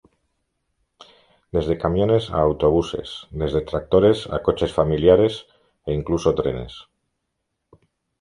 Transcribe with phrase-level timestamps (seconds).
[1.55, 3.09] Desde camiones a autobuses,
[3.41, 5.33] desde tractores a coches familiares
[5.87, 6.73] e incluso trenes.